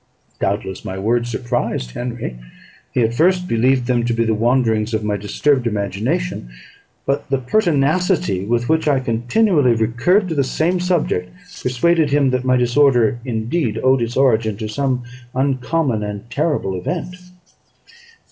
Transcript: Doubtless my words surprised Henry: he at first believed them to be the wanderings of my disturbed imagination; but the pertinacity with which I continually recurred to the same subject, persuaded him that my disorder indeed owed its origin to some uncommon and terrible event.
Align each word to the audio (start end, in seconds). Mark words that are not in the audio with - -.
Doubtless 0.39 0.83
my 0.83 0.97
words 0.97 1.29
surprised 1.29 1.91
Henry: 1.91 2.35
he 2.91 3.03
at 3.03 3.13
first 3.13 3.47
believed 3.47 3.85
them 3.85 4.03
to 4.05 4.13
be 4.13 4.25
the 4.25 4.33
wanderings 4.33 4.95
of 4.95 5.03
my 5.03 5.15
disturbed 5.15 5.67
imagination; 5.67 6.49
but 7.05 7.29
the 7.29 7.37
pertinacity 7.37 8.43
with 8.43 8.67
which 8.67 8.87
I 8.87 8.99
continually 8.99 9.75
recurred 9.75 10.27
to 10.29 10.33
the 10.33 10.43
same 10.43 10.79
subject, 10.79 11.31
persuaded 11.61 12.09
him 12.09 12.31
that 12.31 12.43
my 12.45 12.57
disorder 12.57 13.19
indeed 13.25 13.79
owed 13.83 14.01
its 14.01 14.17
origin 14.17 14.57
to 14.57 14.67
some 14.67 15.03
uncommon 15.35 16.01
and 16.01 16.27
terrible 16.31 16.73
event. 16.75 17.15